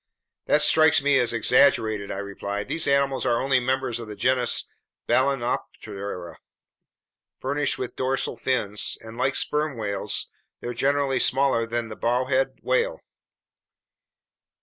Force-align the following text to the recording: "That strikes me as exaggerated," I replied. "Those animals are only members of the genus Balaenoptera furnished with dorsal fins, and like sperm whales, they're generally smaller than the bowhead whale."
"That 0.47 0.63
strikes 0.63 0.99
me 1.03 1.19
as 1.19 1.31
exaggerated," 1.31 2.09
I 2.11 2.17
replied. 2.17 2.69
"Those 2.69 2.87
animals 2.87 3.23
are 3.23 3.39
only 3.39 3.59
members 3.59 3.99
of 3.99 4.07
the 4.07 4.15
genus 4.15 4.65
Balaenoptera 5.07 6.37
furnished 7.39 7.77
with 7.77 7.95
dorsal 7.95 8.35
fins, 8.35 8.97
and 9.01 9.15
like 9.15 9.35
sperm 9.35 9.77
whales, 9.77 10.27
they're 10.59 10.73
generally 10.73 11.19
smaller 11.19 11.67
than 11.67 11.89
the 11.89 11.95
bowhead 11.95 12.57
whale." 12.63 13.01